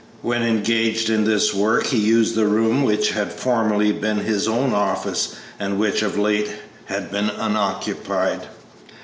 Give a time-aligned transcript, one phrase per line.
[0.23, 4.73] When engaged in this work he used the room which had formerly been his own
[4.73, 6.49] office and which of late
[6.85, 8.47] had been unoccupied.